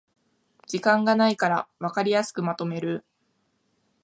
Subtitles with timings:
[0.65, 3.05] 時間がないからわかりやすくまとめる